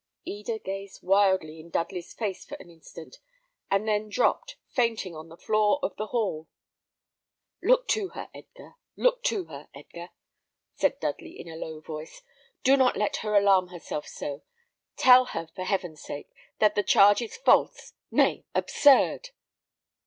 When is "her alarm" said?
13.17-13.67